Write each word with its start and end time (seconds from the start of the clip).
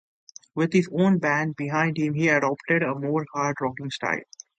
With 0.55 0.73
his 0.73 0.89
own 0.91 1.19
band 1.19 1.55
behind 1.55 1.99
him 1.99 2.15
he 2.15 2.27
adopted 2.27 2.81
a 2.81 2.95
more 2.95 3.23
hard 3.35 3.57
rocking 3.61 3.91
style. 3.91 4.23